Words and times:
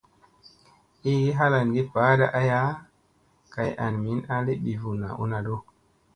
Iigi 1.09 1.29
halangi 1.39 1.81
baaɗa 1.93 2.25
aya 2.39 2.59
kay 3.53 3.69
an 3.85 3.93
min 4.03 4.19
a 4.33 4.35
li 4.45 4.53
bivunna 4.63 5.07
u 5.21 5.23
naɗu. 5.31 5.55